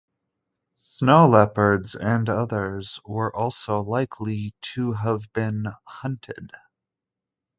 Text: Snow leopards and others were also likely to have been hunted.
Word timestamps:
Snow 0.77 1.27
leopards 1.27 1.93
and 1.93 2.27
others 2.27 2.99
were 3.05 3.31
also 3.35 3.81
likely 3.81 4.55
to 4.73 4.93
have 4.93 5.31
been 5.31 5.67
hunted. 5.85 6.49